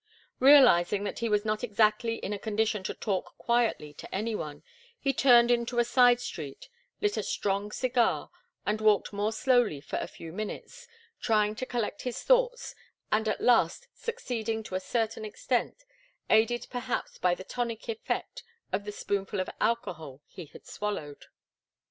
Realizing 0.39 1.03
that 1.03 1.19
he 1.19 1.29
was 1.29 1.45
not 1.45 1.63
exactly 1.63 2.15
in 2.15 2.33
a 2.33 2.39
condition 2.39 2.81
to 2.85 2.93
talk 2.95 3.37
quietly 3.37 3.93
to 3.93 4.15
any 4.15 4.33
one, 4.33 4.63
he 4.99 5.13
turned 5.13 5.51
into 5.51 5.77
a 5.77 5.83
side 5.85 6.19
street, 6.19 6.69
lit 7.01 7.17
a 7.17 7.21
strong 7.21 7.71
cigar 7.71 8.31
and 8.65 8.81
walked 8.81 9.13
more 9.13 9.31
slowly 9.31 9.79
for 9.79 9.97
a 9.97 10.07
few 10.07 10.33
minutes, 10.33 10.87
trying 11.19 11.53
to 11.53 11.67
collect 11.67 12.01
his 12.01 12.23
thoughts, 12.23 12.73
and 13.11 13.27
at 13.27 13.41
last 13.41 13.89
succeeding 13.93 14.63
to 14.63 14.73
a 14.73 14.79
certain 14.79 15.23
extent, 15.23 15.83
aided 16.31 16.65
perhaps 16.71 17.19
by 17.19 17.35
the 17.35 17.43
tonic 17.43 17.87
effect 17.87 18.41
of 18.73 18.85
the 18.85 18.91
spoonful 18.91 19.39
of 19.39 19.51
alcohol 19.61 20.23
he 20.25 20.47
had 20.47 20.65
swallowed. 20.65 21.25